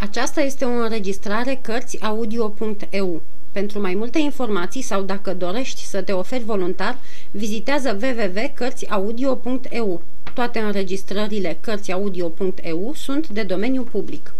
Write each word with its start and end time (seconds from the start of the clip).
Aceasta 0.00 0.40
este 0.40 0.64
o 0.64 0.68
înregistrare 0.68 1.58
Cărțiaudio.eu. 1.62 3.22
Pentru 3.52 3.80
mai 3.80 3.94
multe 3.94 4.18
informații 4.18 4.82
sau 4.82 5.02
dacă 5.02 5.34
dorești 5.34 5.84
să 5.84 6.02
te 6.02 6.12
oferi 6.12 6.44
voluntar, 6.44 6.98
vizitează 7.30 7.98
www.cărțiaudio.eu. 8.02 10.02
Toate 10.34 10.58
înregistrările 10.58 11.58
Cărțiaudio.eu 11.60 12.92
sunt 12.94 13.28
de 13.28 13.42
domeniu 13.42 13.82
public. 13.82 14.34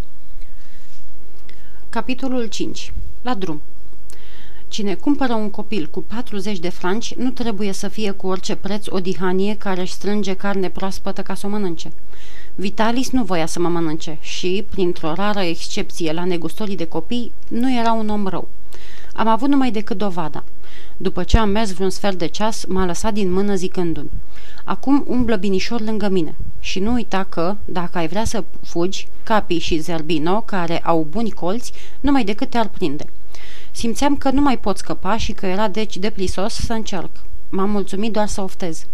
Capitolul 1.88 2.46
5. 2.46 2.92
La 3.22 3.34
drum 3.34 3.62
Cine 4.68 4.94
cumpără 4.94 5.34
un 5.34 5.50
copil 5.50 5.88
cu 5.90 6.02
40 6.02 6.58
de 6.58 6.68
franci 6.68 7.14
nu 7.14 7.30
trebuie 7.30 7.72
să 7.72 7.88
fie 7.88 8.10
cu 8.10 8.26
orice 8.26 8.54
preț 8.54 8.86
o 8.88 9.00
dihanie 9.00 9.54
care 9.54 9.80
își 9.80 9.92
strânge 9.92 10.34
carne 10.34 10.68
proaspătă 10.68 11.22
ca 11.22 11.34
să 11.34 11.46
o 11.46 11.50
mănânce. 11.50 11.92
Vitalis 12.54 13.10
nu 13.10 13.24
voia 13.24 13.46
să 13.46 13.60
mă 13.60 13.68
mănânce 13.68 14.18
și, 14.20 14.64
printr-o 14.70 15.12
rară 15.14 15.40
excepție 15.40 16.12
la 16.12 16.24
negustorii 16.24 16.76
de 16.76 16.84
copii, 16.84 17.32
nu 17.48 17.78
era 17.78 17.92
un 17.92 18.08
om 18.08 18.26
rău. 18.26 18.48
Am 19.14 19.28
avut 19.28 19.48
numai 19.48 19.70
decât 19.70 19.98
dovada. 19.98 20.44
După 20.96 21.22
ce 21.22 21.38
am 21.38 21.48
mers 21.48 21.72
vreun 21.72 21.90
sfert 21.90 22.18
de 22.18 22.26
ceas, 22.26 22.64
m-a 22.64 22.84
lăsat 22.84 23.12
din 23.12 23.32
mână 23.32 23.54
zicându-mi 23.54 24.10
Acum 24.64 25.04
umblă 25.06 25.36
binișor 25.36 25.80
lângă 25.80 26.08
mine 26.08 26.34
și 26.60 26.78
nu 26.78 26.92
uita 26.92 27.26
că, 27.28 27.56
dacă 27.64 27.98
ai 27.98 28.08
vrea 28.08 28.24
să 28.24 28.44
fugi, 28.62 29.08
Capi 29.22 29.58
și 29.58 29.78
Zerbino, 29.78 30.40
care 30.40 30.78
au 30.78 31.06
buni 31.10 31.30
colți, 31.30 31.72
numai 32.00 32.24
decât 32.24 32.50
te-ar 32.50 32.68
prinde. 32.68 33.04
Simțeam 33.70 34.16
că 34.16 34.30
nu 34.30 34.40
mai 34.40 34.58
pot 34.58 34.78
scăpa 34.78 35.16
și 35.16 35.32
că 35.32 35.46
era 35.46 35.68
deci 35.68 35.96
deplisos 35.96 36.54
să 36.54 36.72
încerc. 36.72 37.10
M-am 37.48 37.70
mulțumit 37.70 38.12
doar 38.12 38.26
să 38.26 38.40
oftez. 38.40 38.86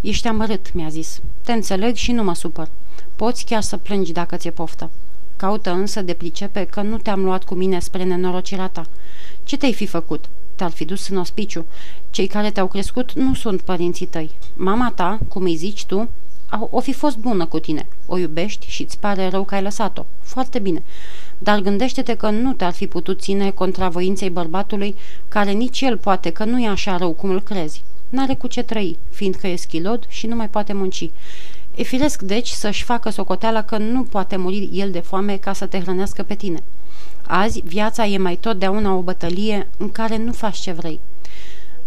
Ești 0.00 0.26
amărât, 0.26 0.72
mi-a 0.72 0.88
zis. 0.88 1.20
Te 1.44 1.52
înțeleg 1.52 1.94
și 1.94 2.12
nu 2.12 2.22
mă 2.22 2.34
supăr. 2.34 2.68
Poți 3.16 3.44
chiar 3.44 3.62
să 3.62 3.76
plângi 3.76 4.12
dacă 4.12 4.36
ți-e 4.36 4.50
poftă. 4.50 4.90
Caută 5.36 5.70
însă 5.70 6.02
de 6.02 6.12
pricepe 6.12 6.64
că 6.64 6.82
nu 6.82 6.98
te-am 6.98 7.24
luat 7.24 7.44
cu 7.44 7.54
mine 7.54 7.78
spre 7.78 8.02
nenorocirea 8.02 8.68
ta. 8.68 8.86
Ce 9.44 9.56
te-ai 9.56 9.72
fi 9.72 9.86
făcut? 9.86 10.24
Te-ar 10.54 10.70
fi 10.70 10.84
dus 10.84 11.08
în 11.08 11.16
ospiciu. 11.16 11.66
Cei 12.10 12.26
care 12.26 12.50
te-au 12.50 12.66
crescut 12.66 13.12
nu 13.12 13.34
sunt 13.34 13.60
părinții 13.60 14.06
tăi. 14.06 14.30
Mama 14.54 14.92
ta, 14.94 15.18
cum 15.28 15.42
îi 15.42 15.56
zici 15.56 15.84
tu, 15.84 16.08
o 16.70 16.80
fi 16.80 16.92
fost 16.92 17.16
bună 17.16 17.46
cu 17.46 17.58
tine. 17.58 17.86
O 18.06 18.18
iubești 18.18 18.66
și 18.68 18.82
îți 18.82 18.98
pare 18.98 19.28
rău 19.28 19.44
că 19.44 19.54
ai 19.54 19.62
lăsat-o. 19.62 20.04
Foarte 20.20 20.58
bine. 20.58 20.82
Dar 21.42 21.60
gândește-te 21.60 22.14
că 22.14 22.30
nu 22.30 22.52
te-ar 22.52 22.72
fi 22.72 22.86
putut 22.86 23.20
ține 23.20 23.50
contra 23.50 23.88
voinței 23.88 24.30
bărbatului, 24.30 24.94
care 25.28 25.50
nici 25.50 25.80
el 25.80 25.96
poate 25.96 26.30
că 26.30 26.44
nu 26.44 26.60
e 26.62 26.68
așa 26.68 26.96
rău 26.96 27.12
cum 27.12 27.30
îl 27.30 27.42
crezi. 27.42 27.82
N-are 28.08 28.34
cu 28.34 28.46
ce 28.46 28.62
trăi, 28.62 28.98
fiindcă 29.10 29.46
e 29.46 29.56
schilod 29.56 30.04
și 30.08 30.26
nu 30.26 30.34
mai 30.34 30.48
poate 30.48 30.72
munci. 30.72 31.10
E 31.74 31.82
firesc, 31.82 32.22
deci, 32.22 32.48
să-și 32.48 32.84
facă 32.84 33.10
socoteala 33.10 33.62
că 33.62 33.76
nu 33.76 34.02
poate 34.02 34.36
muri 34.36 34.68
el 34.72 34.90
de 34.90 34.98
foame 35.00 35.36
ca 35.36 35.52
să 35.52 35.66
te 35.66 35.80
hrănească 35.80 36.22
pe 36.22 36.34
tine. 36.34 36.62
Azi, 37.26 37.62
viața 37.64 38.06
e 38.06 38.18
mai 38.18 38.36
totdeauna 38.36 38.94
o 38.94 39.00
bătălie 39.00 39.68
în 39.76 39.92
care 39.92 40.16
nu 40.16 40.32
faci 40.32 40.58
ce 40.58 40.72
vrei. 40.72 41.00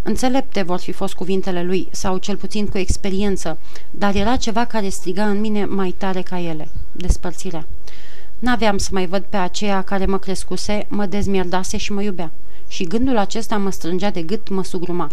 Înțelepte 0.02 0.62
vor 0.62 0.80
fi 0.80 0.92
fost 0.92 1.14
cuvintele 1.14 1.64
lui, 1.64 1.88
sau 1.92 2.17
cel 2.17 2.38
puțin 2.38 2.67
cu 2.67 2.78
experiență, 2.78 3.58
dar 3.92 4.16
era 4.16 4.36
ceva 4.36 4.66
care 4.66 4.90
striga 4.90 5.25
în 5.25 5.40
mine 5.40 5.66
mai 5.66 5.95
tare 5.97 6.22
ca 6.22 6.40
ele, 6.40 6.67
despărțirea. 6.92 7.66
N-aveam 8.39 8.78
să 8.78 8.89
mai 8.91 9.05
văd 9.05 9.23
pe 9.30 9.38
aceea 9.38 9.81
care 9.81 10.05
mă 10.05 10.17
crescuse, 10.17 10.86
mă 10.89 11.05
dezmierdase 11.05 11.78
și 11.78 11.91
mă 11.91 12.02
iubea. 12.02 12.31
Și 12.67 12.83
gândul 12.83 13.17
acesta 13.17 13.58
mă 13.58 13.72
strângea 13.72 14.09
de 14.09 14.22
gât, 14.22 14.50
mă 14.50 14.64
sugruma. 14.64 15.09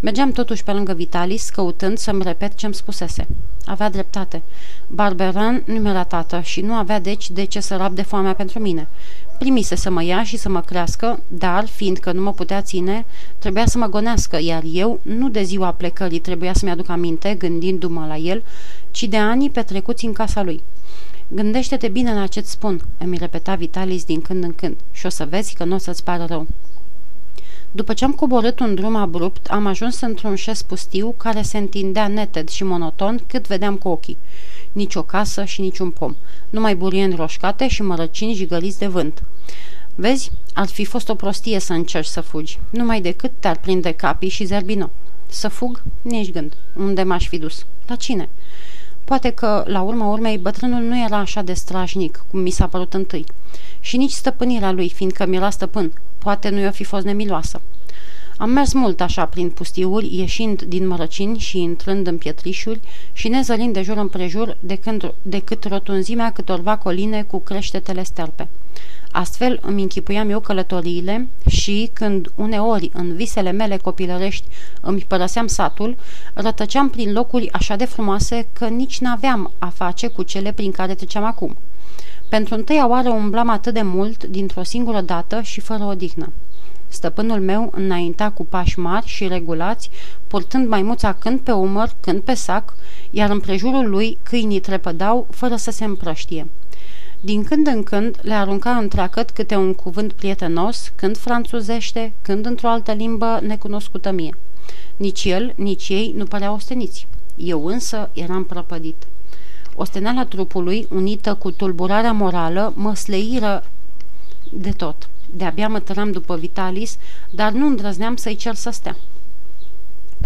Mergeam 0.00 0.32
totuși 0.32 0.64
pe 0.64 0.72
lângă 0.72 0.92
Vitalis, 0.92 1.48
căutând 1.50 1.98
să-mi 1.98 2.22
repet 2.22 2.54
ce-mi 2.54 2.74
spusese. 2.74 3.26
Avea 3.64 3.90
dreptate. 3.90 4.42
Barberan 4.86 5.62
nu 5.66 5.74
mi-era 5.74 6.04
tată 6.04 6.40
și 6.40 6.60
nu 6.60 6.72
avea 6.72 7.00
deci 7.00 7.30
de 7.30 7.44
ce 7.44 7.60
să 7.60 7.76
rab 7.76 7.94
de 7.94 8.02
foamea 8.02 8.34
pentru 8.34 8.58
mine. 8.58 8.88
Primise 9.38 9.74
să 9.74 9.90
mă 9.90 10.02
ia 10.02 10.24
și 10.24 10.36
să 10.36 10.48
mă 10.48 10.60
crească, 10.60 11.22
dar, 11.28 11.66
fiindcă 11.66 12.12
nu 12.12 12.22
mă 12.22 12.32
putea 12.32 12.62
ține, 12.62 13.04
trebuia 13.38 13.66
să 13.66 13.78
mă 13.78 13.86
gonească, 13.86 14.38
iar 14.40 14.62
eu, 14.72 15.00
nu 15.02 15.28
de 15.28 15.42
ziua 15.42 15.72
plecării 15.72 16.18
trebuia 16.18 16.52
să-mi 16.52 16.70
aduc 16.70 16.88
aminte, 16.88 17.34
gândindu-mă 17.34 18.06
la 18.06 18.16
el, 18.16 18.42
ci 18.90 19.02
de 19.02 19.16
anii 19.16 19.50
petrecuți 19.50 20.04
în 20.04 20.12
casa 20.12 20.42
lui. 20.42 20.62
Gândește-te 21.34 21.88
bine 21.88 22.14
la 22.14 22.26
ce-ți 22.26 22.50
spun, 22.50 22.80
îmi 22.98 23.16
repeta 23.16 23.54
Vitalis 23.54 24.04
din 24.04 24.20
când 24.20 24.44
în 24.44 24.54
când, 24.54 24.76
și 24.90 25.06
o 25.06 25.08
să 25.08 25.24
vezi 25.24 25.54
că 25.54 25.64
nu 25.64 25.74
o 25.74 25.78
să-ți 25.78 26.04
pară 26.04 26.24
rău. 26.24 26.46
După 27.70 27.92
ce 27.94 28.04
am 28.04 28.12
coborât 28.12 28.58
un 28.60 28.74
drum 28.74 28.96
abrupt, 28.96 29.46
am 29.46 29.66
ajuns 29.66 30.00
într-un 30.00 30.34
șes 30.34 30.62
pustiu 30.62 31.14
care 31.16 31.42
se 31.42 31.58
întindea 31.58 32.08
neted 32.08 32.48
și 32.48 32.64
monoton 32.64 33.20
cât 33.26 33.46
vedeam 33.46 33.76
cu 33.76 33.88
ochii. 33.88 34.16
Nici 34.72 34.94
o 34.94 35.02
casă 35.02 35.44
și 35.44 35.60
nici 35.60 35.78
un 35.78 35.90
pom, 35.90 36.14
numai 36.50 36.76
burieni 36.76 37.14
roșcate 37.14 37.68
și 37.68 37.82
mărăcini 37.82 38.34
jigăliți 38.34 38.78
de 38.78 38.86
vânt. 38.86 39.22
Vezi, 39.94 40.30
ar 40.54 40.66
fi 40.66 40.84
fost 40.84 41.08
o 41.08 41.14
prostie 41.14 41.58
să 41.58 41.72
încerci 41.72 42.06
să 42.06 42.20
fugi, 42.20 42.58
numai 42.70 43.00
decât 43.00 43.32
te-ar 43.40 43.56
prinde 43.56 43.92
capii 43.92 44.28
și 44.28 44.44
zerbino. 44.44 44.90
Să 45.28 45.48
fug? 45.48 45.82
Nici 46.02 46.32
gând. 46.32 46.56
Unde 46.76 47.02
m-aș 47.02 47.28
fi 47.28 47.38
dus? 47.38 47.66
La 47.86 47.96
cine? 47.96 48.28
Poate 49.12 49.30
că, 49.30 49.64
la 49.66 49.80
urma 49.80 50.06
urmei, 50.06 50.38
bătrânul 50.38 50.82
nu 50.82 51.04
era 51.04 51.16
așa 51.16 51.42
de 51.42 51.52
strașnic, 51.52 52.24
cum 52.30 52.40
mi 52.40 52.50
s-a 52.50 52.66
părut 52.66 52.94
întâi. 52.94 53.24
Și 53.80 53.96
nici 53.96 54.10
stăpânirea 54.10 54.72
lui, 54.72 54.88
fiindcă 54.88 55.26
mi 55.26 55.36
era 55.36 55.50
stăpân, 55.50 55.92
poate 56.18 56.48
nu 56.48 56.60
i-o 56.60 56.70
fi 56.70 56.84
fost 56.84 57.04
nemiloasă. 57.04 57.60
Am 58.36 58.50
mers 58.50 58.72
mult 58.72 59.00
așa 59.00 59.26
prin 59.26 59.50
pustiuri, 59.50 60.16
ieșind 60.16 60.62
din 60.62 60.86
mărăcini 60.86 61.38
și 61.38 61.60
intrând 61.60 62.06
în 62.06 62.18
pietrișuri 62.18 62.80
și 63.12 63.28
nezălind 63.28 63.72
de 63.72 63.82
jur 63.82 63.96
împrejur 63.96 64.56
decât, 64.60 65.14
decât 65.22 65.64
rotunzimea 65.64 66.30
câtorva 66.30 66.76
coline 66.76 67.22
cu 67.22 67.40
creștetele 67.40 68.02
sterpe. 68.02 68.48
Astfel 69.12 69.58
îmi 69.62 69.82
închipuiam 69.82 70.30
eu 70.30 70.40
călătoriile 70.40 71.28
și, 71.48 71.90
când 71.92 72.32
uneori 72.34 72.90
în 72.92 73.14
visele 73.14 73.50
mele 73.50 73.76
copilărești 73.76 74.46
îmi 74.80 75.04
părăseam 75.08 75.46
satul, 75.46 75.96
rătăceam 76.34 76.90
prin 76.90 77.12
locuri 77.12 77.52
așa 77.52 77.76
de 77.76 77.84
frumoase 77.84 78.46
că 78.52 78.66
nici 78.66 79.00
n-aveam 79.00 79.50
a 79.58 79.66
face 79.66 80.06
cu 80.06 80.22
cele 80.22 80.52
prin 80.52 80.70
care 80.70 80.94
treceam 80.94 81.24
acum. 81.24 81.56
Pentru 82.28 82.54
întâia 82.54 82.88
oară 82.88 83.08
umblam 83.08 83.48
atât 83.48 83.74
de 83.74 83.82
mult, 83.82 84.24
dintr-o 84.24 84.62
singură 84.62 85.00
dată 85.00 85.40
și 85.40 85.60
fără 85.60 85.84
odihnă. 85.84 86.32
Stăpânul 86.88 87.40
meu 87.40 87.72
înainta 87.74 88.30
cu 88.30 88.44
pași 88.44 88.78
mari 88.78 89.06
și 89.06 89.28
regulați, 89.28 89.90
purtând 90.26 90.68
maimuța 90.68 91.12
când 91.12 91.40
pe 91.40 91.52
umăr, 91.52 91.94
când 92.00 92.20
pe 92.20 92.34
sac, 92.34 92.74
iar 93.10 93.30
în 93.30 93.40
prejurul 93.40 93.88
lui 93.90 94.18
câinii 94.22 94.60
trepădau 94.60 95.26
fără 95.30 95.56
să 95.56 95.70
se 95.70 95.84
împrăștie. 95.84 96.46
Din 97.24 97.44
când 97.44 97.66
în 97.66 97.82
când 97.82 98.18
le 98.22 98.34
arunca 98.34 98.76
întreacăt 98.76 99.30
câte 99.30 99.56
un 99.56 99.74
cuvânt 99.74 100.12
prietenos, 100.12 100.92
când 100.94 101.16
franțuzește, 101.16 102.12
când 102.22 102.46
într-o 102.46 102.68
altă 102.68 102.92
limbă 102.92 103.38
necunoscută 103.42 104.10
mie. 104.10 104.36
Nici 104.96 105.24
el, 105.24 105.52
nici 105.56 105.88
ei 105.88 106.12
nu 106.16 106.24
păreau 106.24 106.54
osteniți. 106.54 107.06
Eu 107.36 107.66
însă 107.66 108.10
eram 108.12 108.44
prăpădit. 108.44 109.06
Osteneala 109.74 110.24
trupului, 110.24 110.86
unită 110.90 111.34
cu 111.34 111.50
tulburarea 111.50 112.12
morală, 112.12 112.72
mă 112.76 112.94
sleiră 112.94 113.64
de 114.52 114.70
tot. 114.70 115.08
De-abia 115.34 115.68
mă 115.68 115.80
tăram 115.80 116.12
după 116.12 116.36
Vitalis, 116.36 116.96
dar 117.30 117.52
nu 117.52 117.66
îndrăzneam 117.66 118.16
să-i 118.16 118.36
cer 118.36 118.54
să 118.54 118.70
stea. 118.70 118.96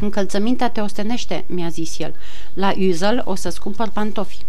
Încălțămintea 0.00 0.70
te 0.70 0.80
ostenește, 0.80 1.44
mi-a 1.46 1.68
zis 1.68 1.98
el. 1.98 2.14
La 2.54 2.72
Uzel 2.78 3.22
o 3.24 3.34
să-ți 3.34 3.60
cumpăr 3.60 3.88
pantofi. 3.88 4.44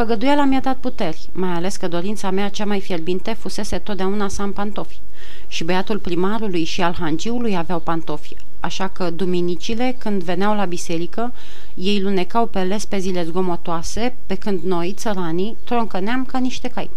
Făgăduiala 0.00 0.44
mi-a 0.44 0.60
dat 0.60 0.76
puteri, 0.76 1.28
mai 1.32 1.50
ales 1.50 1.76
că 1.76 1.88
dorința 1.88 2.30
mea 2.30 2.48
cea 2.48 2.64
mai 2.64 2.80
fierbinte 2.80 3.32
fusese 3.32 3.78
totdeauna 3.78 4.28
să 4.28 4.42
am 4.42 4.52
pantofi. 4.52 5.00
Și 5.48 5.64
băiatul 5.64 5.98
primarului 5.98 6.64
și 6.64 6.82
al 6.82 6.96
hangiului 6.98 7.56
aveau 7.56 7.78
pantofi, 7.78 8.36
așa 8.60 8.88
că 8.88 9.10
duminicile, 9.10 9.96
când 9.98 10.22
veneau 10.22 10.54
la 10.54 10.64
biserică, 10.64 11.32
ei 11.74 12.00
lunecau 12.00 12.46
pe 12.46 12.62
lespezile 12.62 13.24
zgomotoase, 13.24 14.14
pe 14.26 14.34
când 14.34 14.62
noi, 14.62 14.94
țăranii, 14.96 15.56
troncăneam 15.64 16.24
ca 16.24 16.38
niște 16.38 16.68
cai. 16.68 16.90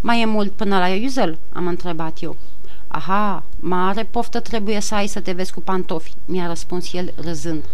Mai 0.00 0.20
e 0.20 0.24
mult 0.24 0.52
până 0.52 0.78
la 0.78 0.88
Iuzel?" 0.88 1.38
am 1.52 1.66
întrebat 1.66 2.18
eu. 2.22 2.36
Aha, 2.94 3.42
mare 3.60 4.04
poftă 4.04 4.40
trebuie 4.40 4.80
să 4.80 4.94
ai 4.94 5.06
să 5.06 5.20
te 5.20 5.32
vezi 5.32 5.52
cu 5.52 5.60
pantofi, 5.60 6.12
mi-a 6.24 6.46
răspuns 6.46 6.92
el 6.92 7.12
râzând. 7.16 7.64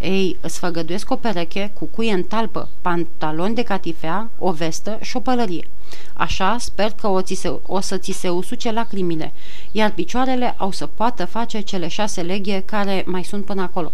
Ei, 0.00 0.36
îți 0.40 0.58
făgăduiesc 0.58 1.10
o 1.10 1.16
pereche 1.16 1.70
cu 1.74 1.84
cuie 1.84 2.12
în 2.12 2.22
talpă, 2.22 2.68
pantaloni 2.82 3.54
de 3.54 3.62
catifea, 3.62 4.30
o 4.38 4.52
vestă 4.52 4.98
și 5.00 5.16
o 5.16 5.20
pălărie. 5.20 5.68
Așa 6.14 6.56
sper 6.58 6.90
că 7.00 7.06
o, 7.06 7.22
ți 7.22 7.34
se, 7.34 7.52
o 7.66 7.80
să 7.80 7.96
ți 7.96 8.12
se 8.12 8.28
usuce 8.28 8.72
lacrimile, 8.72 9.32
iar 9.72 9.90
picioarele 9.92 10.54
au 10.56 10.70
să 10.70 10.86
poată 10.86 11.24
face 11.24 11.60
cele 11.60 11.88
șase 11.88 12.22
leghe 12.22 12.62
care 12.64 13.04
mai 13.06 13.24
sunt 13.24 13.44
până 13.44 13.62
acolo. 13.62 13.92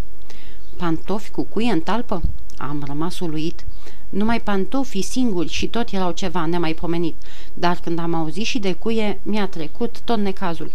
Pantofi 0.77 1.31
cu 1.31 1.43
cuie 1.43 1.73
în 1.73 1.81
talpă? 1.81 2.23
Am 2.59 2.83
rămas 2.87 3.21
uluit. 3.21 3.65
Numai 4.09 4.41
pantofii 4.41 5.03
singuri 5.03 5.49
și 5.49 5.67
tot 5.67 5.93
erau 5.93 6.11
ceva 6.11 6.47
nemaipomenit, 6.47 7.15
dar 7.55 7.77
când 7.77 7.99
am 7.99 8.15
auzit 8.15 8.45
și 8.45 8.59
de 8.59 8.73
cuie, 8.73 9.21
mi-a 9.23 9.47
trecut 9.47 10.01
tot 10.01 10.19
necazul. 10.19 10.73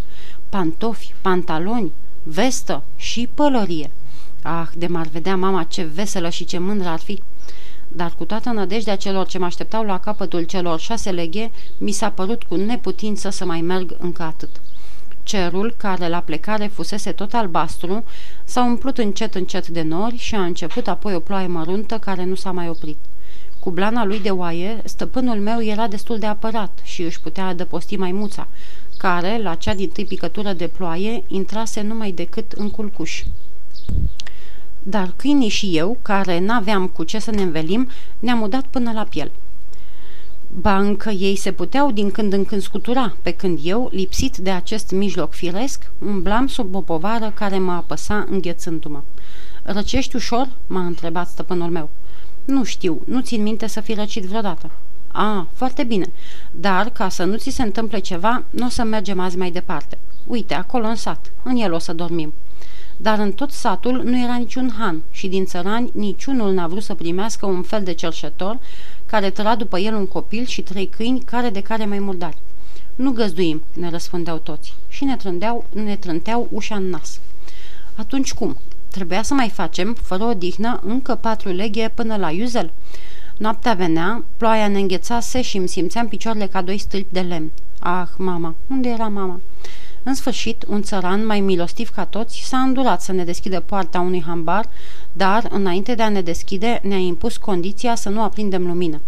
Pantofi, 0.50 1.14
pantaloni, 1.22 1.92
vestă 2.24 2.84
și 2.96 3.30
pălărie. 3.34 3.92
Ah, 4.42 4.68
de 4.76 4.88
m-ar 4.88 5.08
vedea 5.08 5.36
mama 5.36 5.64
ce 5.64 5.84
veselă 5.84 6.30
și 6.30 6.46
ce 6.46 6.58
mândră 6.58 6.88
ar 6.88 7.00
fi. 7.00 7.22
dar 7.88 8.14
cu 8.18 8.26
toată 8.26 8.50
nădejdea 8.50 8.96
celor 8.96 9.28
ce 9.28 9.38
mă 9.38 9.46
așteptau 9.46 9.84
la 9.84 10.00
capătul 10.00 10.44
celor 10.44 10.80
șase 10.80 11.12
leghe, 11.12 11.52
mi 11.78 11.92
s-a 11.92 12.10
părut 12.10 12.44
cu 12.44 12.56
neputință 12.56 13.30
să 13.30 13.46
mai 13.46 13.62
merg 13.62 13.96
încă 14.00 14.24
atât. 14.24 14.50
Cerul, 15.30 15.74
care 15.78 16.08
la 16.08 16.20
plecare 16.20 16.68
fusese 16.68 17.12
tot 17.12 17.34
albastru, 17.34 18.04
s-a 18.44 18.64
umplut 18.64 18.98
încet 18.98 19.36
încet 19.36 19.68
de 19.68 19.82
nori 19.82 20.18
și 20.18 20.36
a 20.36 20.44
început 20.44 20.88
apoi 20.88 21.16
o 21.16 21.20
ploaie 21.20 21.48
măruntă 21.48 21.98
care 21.98 22.24
nu 22.24 22.36
s-a 22.36 22.52
mai 22.52 22.70
oprit. 22.70 22.98
Cu 23.60 23.72
blana 23.72 24.06
lui 24.06 24.20
de 24.20 24.30
oaie, 24.30 24.82
stăpânul 24.84 25.40
meu 25.40 25.64
era 25.64 25.88
destul 25.88 26.20
de 26.20 26.26
apărat 26.26 26.80
și 26.84 27.02
își 27.02 27.22
putea 27.22 27.46
adăposti 27.46 27.96
maimuța, 27.96 28.48
care, 28.98 29.42
la 29.42 29.56
cea 29.56 29.74
din 29.74 29.90
tâi 29.90 30.06
picătură 30.06 30.54
de 30.54 30.68
ploaie, 30.68 31.24
intrase 31.28 31.82
numai 31.82 32.12
decât 32.12 32.52
în 32.52 32.70
culcuș. 32.70 33.24
Dar 34.84 35.14
câinii 35.16 35.50
și 35.50 35.78
eu, 35.78 35.98
care 36.02 36.40
n-aveam 36.40 36.88
cu 36.88 37.04
ce 37.04 37.20
să 37.20 37.32
ne 37.32 37.42
învelim, 37.42 37.90
ne-am 38.20 38.42
udat 38.42 38.64
până 38.64 38.92
la 38.92 39.04
piel. 39.04 39.32
Ba 40.54 40.78
încă 40.78 41.10
ei 41.10 41.36
se 41.36 41.52
puteau 41.52 41.92
din 41.92 42.12
când 42.12 42.34
în 42.34 42.46
când 42.46 42.62
scutura, 42.62 43.16
pe 43.22 43.32
când 43.32 43.60
eu, 43.64 43.90
lipsit 43.92 44.38
de 44.38 44.50
acest 44.50 44.92
mijloc 44.92 45.34
firesc, 45.34 45.92
umblam 46.06 46.48
sub 46.48 46.76
o 46.76 46.82
povară 46.82 47.32
care 47.36 47.60
mă 47.60 47.72
apăsa 47.72 48.28
înghețându-mă. 48.30 49.02
Răcești 49.64 50.16
ușor?" 50.16 50.50
m-a 50.68 50.86
întrebat 50.86 51.28
stăpânul 51.28 51.70
meu. 51.70 51.90
Nu 52.46 52.64
știu, 52.64 53.02
nu 53.06 53.22
țin 53.22 53.42
minte 53.42 53.68
să 53.68 53.82
fi 53.82 53.94
răcit 53.94 54.24
vreodată. 54.24 54.72
A, 55.12 55.48
foarte 55.54 55.84
bine, 55.84 56.12
dar 56.52 56.90
ca 56.90 57.10
să 57.10 57.24
nu 57.24 57.38
ți 57.38 57.50
se 57.50 57.62
întâmple 57.62 58.00
ceva, 58.00 58.44
nu 58.50 58.66
o 58.66 58.70
să 58.70 58.84
mergem 58.84 59.20
azi 59.20 59.38
mai 59.38 59.52
departe. 59.52 59.98
Uite, 60.28 60.54
acolo 60.54 60.88
în 60.88 60.96
sat, 60.96 61.32
în 61.44 61.56
el 61.56 61.74
o 61.74 61.80
să 61.80 61.94
dormim. 61.94 62.34
Dar 62.98 63.20
în 63.20 63.32
tot 63.32 63.52
satul 63.52 64.02
nu 64.04 64.24
era 64.24 64.36
niciun 64.36 64.74
han 64.78 65.02
și 65.12 65.28
din 65.28 65.46
țărani 65.46 65.92
niciunul 65.94 66.54
n-a 66.54 66.68
vrut 66.68 66.84
să 66.84 66.94
primească 66.94 67.46
un 67.46 67.62
fel 67.62 67.84
de 67.84 67.94
cerșetor 67.94 68.60
care 69.10 69.30
tăra 69.30 69.56
după 69.56 69.80
el 69.80 69.94
un 69.94 70.08
copil 70.08 70.46
și 70.46 70.62
trei 70.62 70.88
câini 70.88 71.20
care 71.20 71.50
de 71.50 71.62
care 71.62 71.86
mai 71.86 72.00
murdari. 72.00 72.38
Nu 72.96 73.12
găzduim, 73.12 73.64
ne 73.74 73.90
răspundeau 73.90 74.38
toți 74.38 74.74
și 74.88 75.04
ne, 75.04 75.16
trândeau, 75.16 75.66
ne 75.74 75.96
trânteau 75.96 76.48
ușa 76.52 76.76
în 76.76 76.90
nas. 76.90 77.20
Atunci 77.96 78.34
cum? 78.34 78.58
Trebuia 78.92 79.22
să 79.22 79.34
mai 79.34 79.50
facem, 79.50 79.94
fără 79.94 80.24
odihnă, 80.24 80.80
încă 80.84 81.16
patru 81.16 81.50
leghe 81.50 81.92
până 81.94 82.16
la 82.16 82.32
Iuzel? 82.32 82.72
Noaptea 83.38 83.74
venea, 83.74 84.24
ploaia 84.38 84.68
ne 84.68 84.80
înghețase 84.80 85.42
și 85.42 85.58
îmi 85.58 85.68
simțeam 85.68 86.08
picioarele 86.08 86.48
ca 86.48 86.62
doi 86.62 86.78
stâlpi 86.78 87.14
de 87.14 87.20
lemn. 87.20 87.52
Ah, 87.80 88.08
mama, 88.18 88.56
unde 88.70 88.90
era 88.90 89.08
mama? 89.08 89.40
În 90.10 90.16
sfârșit, 90.16 90.66
un 90.68 90.82
țăran 90.82 91.26
mai 91.26 91.40
milostiv 91.40 91.90
ca 91.90 92.06
toți 92.06 92.42
s-a 92.46 92.58
îndurat 92.58 93.02
să 93.02 93.12
ne 93.12 93.24
deschidă 93.24 93.60
poarta 93.60 94.00
unui 94.00 94.24
hambar, 94.24 94.66
dar, 95.14 95.48
înainte 95.52 95.96
de 95.96 96.04
a 96.04 96.10
ne 96.10 96.22
deschide, 96.22 96.80
ne-a 96.84 96.98
impus 96.98 97.38
condiția 97.38 97.96
să 97.96 98.10
nu 98.10 98.22
aprindem 98.22 98.68
lumină. 98.68 99.02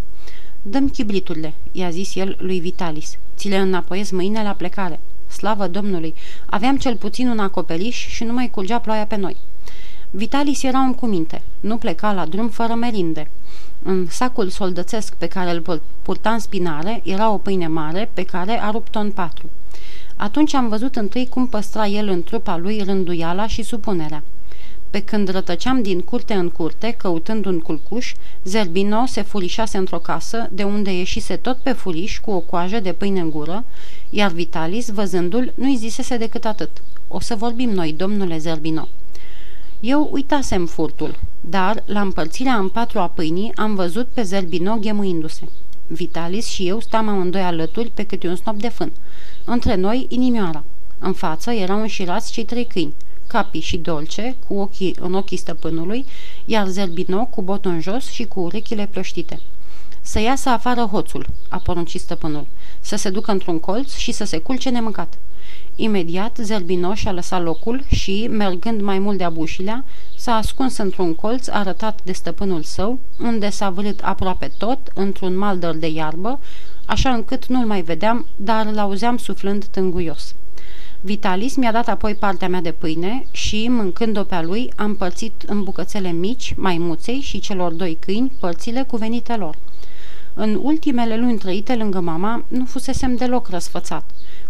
Dăm 0.62 0.90
chibriturile, 0.90 1.54
i-a 1.72 1.90
zis 1.90 2.16
el 2.16 2.36
lui 2.40 2.60
Vitalis. 2.60 3.18
Ți 3.36 3.48
le 3.48 3.58
înapoiez 3.58 4.10
mâine 4.10 4.44
la 4.44 4.52
plecare. 4.52 5.00
Slavă 5.28 5.68
Domnului! 5.68 6.14
Aveam 6.46 6.78
cel 6.78 6.96
puțin 6.96 7.28
un 7.28 7.40
acoperiș 7.40 8.08
și 8.08 8.24
nu 8.24 8.34
mai 8.34 8.50
curgea 8.50 8.80
ploaia 8.80 9.06
pe 9.06 9.16
noi. 9.16 9.38
Vitalis 10.10 10.64
era 10.64 10.80
un 10.80 10.94
cuminte. 10.94 11.42
Nu 11.60 11.78
pleca 11.78 12.14
la 12.14 12.26
drum 12.26 12.50
fără 12.50 12.74
merinde. 12.74 13.30
În 13.84 14.08
sacul 14.10 14.50
soldățesc 14.50 15.14
pe 15.14 15.28
care 15.28 15.52
îl 15.52 15.82
purta 16.02 16.30
în 16.30 16.40
spinare 16.40 17.02
era 17.04 17.30
o 17.30 17.38
pâine 17.38 17.68
mare 17.68 18.10
pe 18.14 18.24
care 18.24 18.62
a 18.62 18.70
rupt-o 18.70 19.00
în 19.00 19.12
patru. 19.12 19.50
Atunci 20.22 20.54
am 20.54 20.68
văzut 20.68 20.96
întâi 20.96 21.28
cum 21.28 21.48
păstra 21.48 21.88
el 21.88 22.08
în 22.08 22.24
trupa 22.24 22.58
lui 22.58 22.84
rânduiala 22.84 23.48
și 23.48 23.64
supunerea. 23.64 24.24
Pe 24.90 25.00
când 25.00 25.30
rătăceam 25.30 25.82
din 25.82 26.02
curte 26.02 26.34
în 26.34 26.50
curte, 26.50 26.92
căutând 26.98 27.46
un 27.46 27.60
culcuș, 27.60 28.14
Zerbino 28.44 29.06
se 29.06 29.22
furișase 29.22 29.78
într-o 29.78 29.98
casă, 29.98 30.50
de 30.52 30.64
unde 30.64 30.92
ieșise 30.92 31.36
tot 31.36 31.58
pe 31.58 31.72
furiș 31.72 32.20
cu 32.20 32.32
o 32.32 32.40
coajă 32.40 32.80
de 32.80 32.92
pâine 32.92 33.20
în 33.20 33.30
gură, 33.30 33.64
iar 34.10 34.32
Vitalis, 34.32 34.90
văzându-l, 34.90 35.54
nu-i 35.56 35.76
zisese 35.76 36.18
decât 36.18 36.46
atât. 36.46 36.70
O 37.08 37.20
să 37.20 37.36
vorbim 37.36 37.70
noi, 37.70 37.94
domnule 37.94 38.38
Zerbino. 38.38 38.88
Eu 39.80 40.10
uitasem 40.12 40.66
furtul, 40.66 41.20
dar, 41.42 41.84
la 41.86 42.02
împărțirea 42.02 42.56
în 42.56 42.70
patru 42.70 43.00
a 43.00 43.08
pâinii, 43.08 43.52
am 43.56 43.76
văzut 43.76 44.08
pe 44.08 44.22
Zerbino 44.22 44.76
ghemuindu-se. 44.76 45.44
Vitalis 45.94 46.46
și 46.46 46.68
eu 46.68 46.80
stam 46.80 47.08
amândoi 47.08 47.42
alături 47.42 47.90
pe 47.90 48.04
câte 48.04 48.28
un 48.28 48.36
snop 48.36 48.56
de 48.56 48.70
fân. 48.70 48.92
Între 49.46 49.76
noi, 49.76 50.06
inimioara. 50.10 50.64
În 51.00 51.14
față 51.14 51.52
erau 51.52 51.82
înșirați 51.82 52.32
cei 52.32 52.46
trei 52.46 52.66
câini, 52.66 52.94
Capi 53.28 53.60
și 53.60 53.78
Dolce, 53.78 54.36
cu 54.48 54.54
ochii 54.54 54.96
în 55.00 55.14
ochii 55.14 55.38
stăpânului, 55.38 56.06
iar 56.46 56.68
Zerbino 56.68 57.26
cu 57.26 57.42
botul 57.42 57.72
în 57.72 57.82
jos 57.82 58.10
și 58.10 58.26
cu 58.26 58.40
urechile 58.40 58.88
plăștite. 58.92 59.40
Să 60.02 60.20
iasă 60.20 60.50
afară 60.50 60.82
hoțul, 60.82 61.26
a 61.50 61.58
poruncit 61.58 62.02
stăpânul, 62.02 62.46
să 62.80 62.96
se 62.96 63.10
ducă 63.10 63.32
într-un 63.32 63.60
colț 63.60 63.94
și 63.94 64.12
să 64.12 64.24
se 64.24 64.38
culce 64.38 64.70
nemâncat. 64.70 65.18
Imediat, 65.76 66.38
Zerbinoș 66.42 67.00
și-a 67.00 67.12
lăsat 67.12 67.44
locul 67.44 67.84
și, 67.88 68.28
mergând 68.32 68.82
mai 68.82 69.00
mult 69.00 69.18
de 69.18 69.24
abușilea, 69.24 69.84
s-a 70.16 70.36
ascuns 70.36 70.78
într-un 70.78 71.16
colț 71.16 71.48
arătat 71.48 72.00
de 72.04 72.12
stăpânul 72.12 72.64
său, 72.64 73.00
unde 73.20 73.50
s-a 73.50 73.70
vârât 73.70 74.00
aproape 74.04 74.52
tot, 74.58 74.80
într-un 74.94 75.38
maldăr 75.38 75.76
de 75.76 75.88
iarbă, 75.88 76.40
așa 76.86 77.14
încât 77.14 77.46
nu-l 77.46 77.66
mai 77.66 77.82
vedeam, 77.82 78.26
dar 78.36 78.72
l-auzeam 78.72 79.18
suflând 79.18 79.66
tânguios. 79.66 80.36
Vitalis 81.02 81.56
mi-a 81.56 81.72
dat 81.72 81.88
apoi 81.88 82.16
partea 82.16 82.50
mea 82.50 82.62
de 82.62 82.72
pâine 82.72 83.26
și, 83.32 83.68
mâncând-o 83.68 84.24
pe-a 84.24 84.42
lui, 84.42 84.74
am 84.76 84.96
părțit 84.96 85.42
în 85.48 85.64
bucățele 85.64 86.12
mici, 86.12 86.54
maimuței 86.58 87.20
și 87.20 87.40
celor 87.40 87.72
doi 87.72 87.98
câini, 88.00 88.32
părțile 88.40 88.84
cuvenite 88.84 89.36
lor. 89.36 89.58
În 90.34 90.60
ultimele 90.62 91.18
luni 91.18 91.38
trăite 91.38 91.76
lângă 91.76 92.00
mama, 92.00 92.44
nu 92.48 92.66
fusesem 92.66 93.16
deloc 93.16 93.48
răsfățat. 93.48 94.04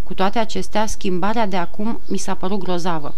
Cu 0.04 0.14
toate 0.14 0.40
acestea, 0.40 0.86
schimbarea 0.86 1.48
de 1.48 1.58
acum 1.58 2.00
mi 2.08 2.18
s-a 2.18 2.34
părut 2.34 2.60
grozavă. 2.60 3.16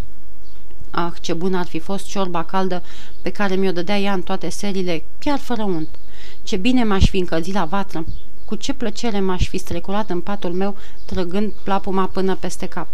Ah, 0.92 1.12
ce 1.22 1.34
bun 1.34 1.54
ar 1.54 1.66
fi 1.66 1.80
fost 1.80 2.06
ciorba 2.06 2.44
caldă 2.44 2.84
pe 3.22 3.30
care 3.30 3.56
mi-o 3.56 3.72
dădea 3.72 4.00
ea 4.00 4.14
în 4.14 4.22
toate 4.22 4.50
serile, 4.50 5.04
chiar 5.20 5.40
fără 5.40 5.64
unt. 5.64 5.90
Ce 6.44 6.56
bine 6.56 6.84
m-aș 6.84 7.10
fi 7.10 7.18
încălzit 7.18 7.54
la 7.54 7.66
vatră. 7.66 8.06
Cu 8.46 8.56
ce 8.56 8.74
plăcere 8.74 9.20
m-aș 9.20 9.48
fi 9.48 9.58
streculat 9.58 10.10
în 10.10 10.22
patul 10.22 10.52
meu, 10.52 10.76
trăgând 11.06 11.52
plapuma 11.64 12.06
până 12.06 12.36
peste 12.36 12.66
cap. 12.66 12.88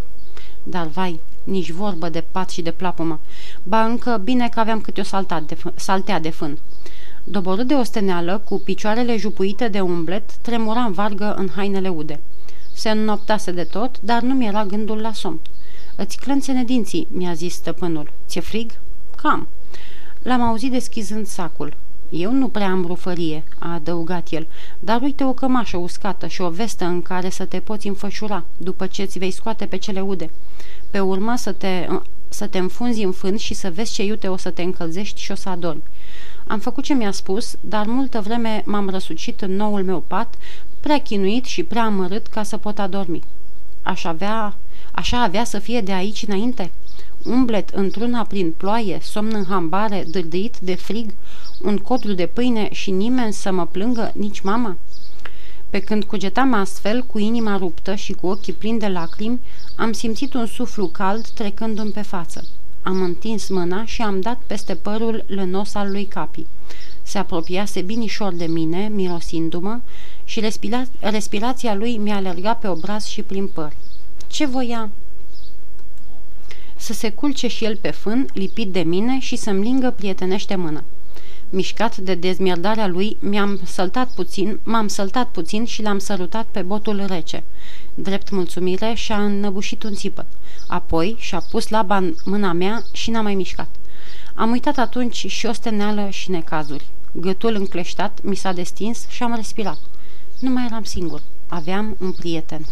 Dar, 0.63 0.87
vai, 0.87 1.19
nici 1.43 1.71
vorbă 1.71 2.09
de 2.09 2.23
pat 2.31 2.49
și 2.49 2.61
de 2.61 2.71
plapumă. 2.71 3.19
Ba 3.63 3.85
încă 3.85 4.21
bine 4.23 4.49
că 4.49 4.59
aveam 4.59 4.81
câte 4.81 5.01
o 5.01 5.03
saltat 5.03 5.43
de 5.43 5.55
fân, 5.55 5.73
saltea 5.75 6.19
de 6.19 6.29
fân. 6.29 6.57
Doborât 7.31 7.67
de 7.67 7.73
osteneală, 7.73 8.41
cu 8.45 8.59
picioarele 8.59 9.17
jupuite 9.17 9.67
de 9.67 9.79
umblet, 9.79 10.35
tremura 10.35 10.83
în 10.83 10.91
vargă 10.91 11.33
în 11.37 11.49
hainele 11.55 11.89
ude. 11.89 12.19
Se 12.73 12.89
înnoptase 12.89 13.51
de 13.51 13.63
tot, 13.63 13.99
dar 14.01 14.21
nu 14.21 14.33
mi-era 14.33 14.65
gândul 14.65 14.97
la 14.97 15.13
somn. 15.13 15.39
Îți 15.95 16.17
clănțene 16.17 16.63
dinții, 16.63 17.07
mi-a 17.11 17.33
zis 17.33 17.53
stăpânul. 17.53 18.11
Ți-e 18.27 18.41
frig? 18.41 18.71
Cam. 19.15 19.47
L-am 20.21 20.41
auzit 20.41 20.71
deschizând 20.71 21.27
sacul. 21.27 21.73
Eu 22.09 22.31
nu 22.31 22.47
prea 22.47 22.69
am 22.69 22.85
rufărie, 22.85 23.43
a 23.59 23.73
adăugat 23.73 24.27
el, 24.29 24.47
dar 24.79 25.01
uite 25.01 25.23
o 25.23 25.33
cămașă 25.33 25.77
uscată 25.77 26.27
și 26.27 26.41
o 26.41 26.49
vestă 26.49 26.85
în 26.85 27.01
care 27.01 27.29
să 27.29 27.45
te 27.45 27.59
poți 27.59 27.87
înfășura 27.87 28.43
după 28.57 28.87
ce 28.87 29.01
îți 29.01 29.19
vei 29.19 29.31
scoate 29.31 29.65
pe 29.65 29.77
cele 29.77 30.01
ude. 30.01 30.29
Pe 30.89 30.99
urmă 30.99 31.35
să 31.35 31.51
te, 31.51 31.87
să 32.29 32.47
te 32.47 32.57
înfunzi 32.57 33.03
în 33.03 33.11
fân 33.11 33.37
și 33.37 33.53
să 33.53 33.71
vezi 33.71 33.93
ce 33.93 34.03
iute 34.03 34.27
o 34.27 34.37
să 34.37 34.49
te 34.49 34.61
încălzești 34.61 35.21
și 35.21 35.31
o 35.31 35.35
să 35.35 35.49
adormi. 35.49 35.83
Am 36.49 36.59
făcut 36.59 36.83
ce 36.83 36.93
mi-a 36.93 37.11
spus, 37.11 37.55
dar 37.61 37.85
multă 37.85 38.21
vreme 38.21 38.63
m-am 38.65 38.89
răsucit 38.89 39.41
în 39.41 39.55
noul 39.55 39.83
meu 39.83 40.03
pat, 40.07 40.35
prea 40.79 40.97
chinuit 40.97 41.45
și 41.45 41.63
prea 41.63 41.83
amărât 41.83 42.27
ca 42.27 42.43
să 42.43 42.57
pot 42.57 42.79
adormi. 42.79 43.23
Aș 43.81 44.03
avea, 44.03 44.55
așa 44.91 45.23
avea 45.23 45.43
să 45.43 45.59
fie 45.59 45.81
de 45.81 45.91
aici 45.91 46.23
înainte? 46.27 46.71
Umblet 47.23 47.69
într-una 47.69 48.23
prin 48.23 48.51
ploaie, 48.51 48.99
somn 49.01 49.31
în 49.33 49.45
hambare, 49.45 50.05
dârdâit 50.07 50.57
de 50.57 50.75
frig, 50.75 51.13
un 51.61 51.77
codru 51.77 52.13
de 52.13 52.25
pâine 52.25 52.69
și 52.71 52.91
nimeni 52.91 53.33
să 53.33 53.51
mă 53.51 53.65
plângă, 53.65 54.11
nici 54.15 54.39
mama? 54.39 54.77
Pe 55.69 55.79
când 55.79 56.03
cugetam 56.03 56.53
astfel, 56.53 57.03
cu 57.03 57.19
inima 57.19 57.57
ruptă 57.57 57.95
și 57.95 58.13
cu 58.13 58.27
ochii 58.27 58.53
plini 58.53 58.79
de 58.79 58.87
lacrimi, 58.87 59.39
am 59.75 59.91
simțit 59.91 60.33
un 60.33 60.45
suflu 60.45 60.87
cald 60.87 61.27
trecându-mi 61.27 61.91
pe 61.91 62.01
față. 62.01 62.43
Am 62.81 63.01
întins 63.01 63.49
mâna 63.49 63.85
și 63.85 64.01
am 64.01 64.21
dat 64.21 64.41
peste 64.47 64.75
părul 64.75 65.23
lănos 65.27 65.73
al 65.73 65.91
lui 65.91 66.05
Capi. 66.05 66.45
Se 67.03 67.17
apropiase 67.17 67.81
binișor 67.81 68.33
de 68.33 68.45
mine, 68.45 68.87
mirosindu-mă, 68.87 69.79
și 70.23 70.39
respira- 70.39 70.99
respirația 70.99 71.75
lui 71.75 71.97
mi-a 71.97 72.15
alergat 72.15 72.59
pe 72.59 72.67
obraz 72.67 73.05
și 73.05 73.21
prin 73.21 73.47
păr. 73.47 73.73
Ce 74.27 74.45
voia? 74.45 74.89
Să 76.75 76.93
se 76.93 77.11
culce 77.11 77.47
și 77.47 77.65
el 77.65 77.75
pe 77.75 77.91
fân, 77.91 78.27
lipit 78.33 78.71
de 78.71 78.79
mine 78.79 79.19
și 79.19 79.35
să-mi 79.35 79.63
lingă 79.63 79.91
prietenește 79.91 80.55
mână. 80.55 80.83
Mișcat 81.51 81.97
de 81.97 82.15
dezmierdarea 82.15 82.87
lui, 82.87 83.17
mi-am 83.19 83.59
săltat 83.65 84.09
puțin, 84.09 84.59
m-am 84.63 84.87
săltat 84.87 85.29
puțin 85.29 85.65
și 85.65 85.81
l-am 85.81 85.99
sărutat 85.99 86.45
pe 86.51 86.61
botul 86.61 87.05
rece. 87.05 87.43
Drept 87.93 88.29
mulțumire 88.29 88.93
și-a 88.93 89.23
înnăbușit 89.23 89.83
un 89.83 89.93
țipăt. 89.93 90.25
Apoi 90.67 91.15
și-a 91.19 91.39
pus 91.39 91.69
laba 91.69 91.97
în 91.97 92.15
mâna 92.25 92.51
mea 92.51 92.83
și 92.91 93.09
n-a 93.09 93.21
mai 93.21 93.35
mișcat. 93.35 93.67
Am 94.35 94.51
uitat 94.51 94.77
atunci 94.77 95.25
și 95.27 95.45
osteneală 95.45 96.09
și 96.09 96.31
necazuri. 96.31 96.85
Gâtul 97.11 97.55
încleștat 97.55 98.19
mi 98.23 98.35
s-a 98.35 98.53
destins 98.53 99.07
și 99.07 99.23
am 99.23 99.35
respirat. 99.35 99.79
Nu 100.39 100.49
mai 100.49 100.65
eram 100.65 100.83
singur. 100.83 101.21
Aveam 101.47 101.95
un 101.99 102.11
prieten. 102.11 102.65